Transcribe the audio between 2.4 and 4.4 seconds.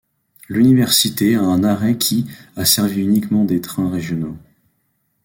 a servi uniquement des trains régionaux.